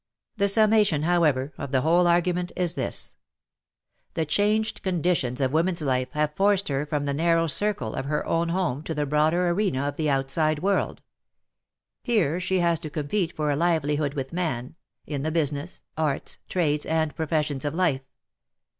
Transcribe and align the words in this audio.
The 0.35 0.47
summation, 0.47 1.03
however, 1.03 1.53
of 1.59 1.71
the 1.71 1.81
whole 1.81 2.07
argument 2.07 2.51
is 2.55 2.73
this. 2.73 3.13
The 4.15 4.25
changed 4.25 4.81
conditions 4.81 5.39
of 5.39 5.51
woman's 5.53 5.83
life 5.83 6.07
have 6.13 6.33
forced 6.35 6.69
her 6.69 6.87
from 6.87 7.05
the 7.05 7.13
narrow 7.13 7.41
WAR 7.41 7.41
AND 7.43 7.51
WOMEN 7.61 7.67
23; 7.67 7.67
circle 7.67 7.93
of 7.99 8.05
her 8.05 8.25
own 8.25 8.49
home 8.49 8.81
to 8.81 8.95
the 8.95 9.05
broader 9.05 9.47
arena 9.49 9.87
of 9.87 9.97
the 9.97 10.09
outside 10.09 10.57
world. 10.63 11.03
Here 12.01 12.39
she 12.39 12.61
has 12.61 12.79
to 12.79 12.89
compete 12.89 13.35
for 13.35 13.51
a 13.51 13.55
livelihood 13.55 14.15
with 14.15 14.33
man, 14.33 14.73
in 15.05 15.21
the 15.21 15.29
business, 15.29 15.83
arts, 15.95 16.39
trades, 16.49 16.87
and 16.87 17.15
professions 17.15 17.63
of 17.63 17.75
life. 17.75 18.01